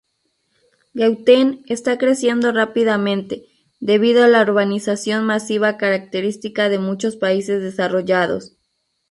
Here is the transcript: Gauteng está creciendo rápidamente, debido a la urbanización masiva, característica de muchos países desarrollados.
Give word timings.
Gauteng 0.95 1.63
está 1.67 1.99
creciendo 1.99 2.51
rápidamente, 2.51 3.45
debido 3.79 4.23
a 4.23 4.27
la 4.29 4.41
urbanización 4.41 5.27
masiva, 5.27 5.77
característica 5.77 6.69
de 6.69 6.79
muchos 6.79 7.17
países 7.17 7.61
desarrollados. 7.61 8.57